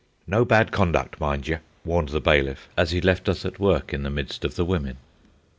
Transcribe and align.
"No 0.25 0.43
bad 0.45 0.71
conduct, 0.71 1.19
mind 1.21 1.47
ye," 1.47 1.57
warned 1.85 2.09
the 2.09 2.19
bailiff, 2.19 2.67
as 2.75 2.89
he 2.89 3.01
left 3.01 3.29
us 3.29 3.45
at 3.45 3.59
work 3.59 3.93
in 3.93 4.01
the 4.01 4.09
midst 4.09 4.43
of 4.43 4.55
the 4.55 4.65
women. 4.65 4.97